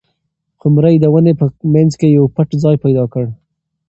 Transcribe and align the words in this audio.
قمرۍ 0.61 0.95
د 0.99 1.05
ونې 1.13 1.33
په 1.39 1.45
منځ 1.73 1.91
کې 1.99 2.07
یو 2.17 2.25
پټ 2.35 2.49
ځای 2.63 2.75
پیدا 2.83 3.05
کړ. 3.13 3.25